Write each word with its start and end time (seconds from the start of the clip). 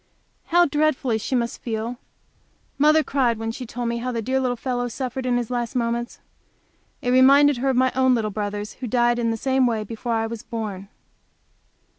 How 0.45 0.65
dreadfully 0.65 1.19
she 1.19 1.35
must 1.35 1.61
feel! 1.61 1.99
Mother 2.79 3.03
cried 3.03 3.37
when 3.37 3.51
she 3.51 3.67
told 3.67 3.87
me 3.87 3.97
how 3.97 4.11
the 4.11 4.23
dear 4.23 4.39
little 4.39 4.55
fellow 4.55 4.87
suffered 4.87 5.27
in 5.27 5.37
his 5.37 5.51
last 5.51 5.75
moments. 5.75 6.19
It 7.03 7.11
reminded 7.11 7.57
her 7.57 7.69
of 7.69 7.77
my 7.77 7.91
little 7.95 8.31
brothers 8.31 8.73
who 8.73 8.87
died 8.87 9.19
in 9.19 9.29
the 9.29 9.37
same 9.37 9.67
way, 9.67 9.81
just 9.81 9.89
before 9.89 10.13
I 10.13 10.25
was 10.25 10.41
born. 10.41 10.87